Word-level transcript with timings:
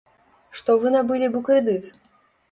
Што 0.61 0.75
вы 0.85 0.91
набылі 0.95 1.27
б 1.35 1.39
у 1.41 1.41
крэдыт? 1.49 1.85